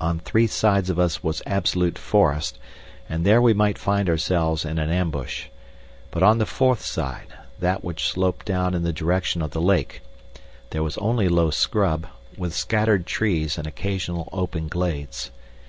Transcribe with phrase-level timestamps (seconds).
[0.00, 2.60] On three sides of us was absolute forest,
[3.08, 5.46] and there we might find ourselves in an ambush.
[6.12, 7.26] But on the fourth side
[7.58, 10.00] that which sloped down in the direction of the lake
[10.70, 15.32] there was only low scrub, with scattered trees and occasional open glades.